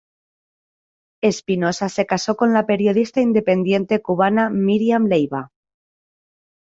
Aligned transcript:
Espinosa 1.21 1.87
se 1.89 2.07
casó 2.07 2.35
con 2.35 2.53
la 2.53 2.65
periodista 2.65 3.21
independiente 3.21 4.01
cubana 4.01 4.49
Miriam 4.49 5.05
Leiva. 5.05 5.51